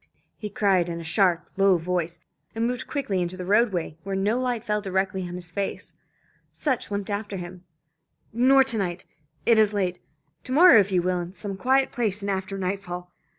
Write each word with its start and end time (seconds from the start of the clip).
he 0.35 0.49
cried 0.49 0.89
in 0.89 0.99
a 0.99 1.03
sharp 1.03 1.47
low 1.57 1.77
voice, 1.77 2.17
and 2.55 2.65
moved 2.65 2.87
quickly 2.87 3.21
into 3.21 3.37
the 3.37 3.45
roadway, 3.45 3.95
where 4.01 4.15
no 4.15 4.39
light 4.39 4.63
fell 4.63 4.81
directly 4.81 5.21
on 5.27 5.35
his 5.35 5.51
face. 5.51 5.93
Sutch 6.51 6.89
limped 6.89 7.11
after 7.11 7.37
him. 7.37 7.63
"Nor 8.33 8.63
to 8.63 8.79
night. 8.79 9.05
It 9.45 9.59
is 9.59 9.73
late. 9.73 9.99
To 10.45 10.51
morrow 10.51 10.79
if 10.79 10.91
you 10.91 11.03
will, 11.03 11.19
in 11.21 11.33
some 11.33 11.55
quiet 11.55 11.91
place, 11.91 12.23
and 12.23 12.31
after 12.31 12.57
nightfall. 12.57 13.11